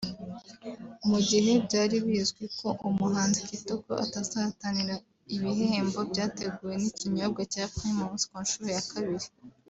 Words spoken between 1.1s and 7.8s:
gihe byari bizwi ko umuhanzi Kitoko atazahatanira ibihembo byateguwe n’ikinyobwa cya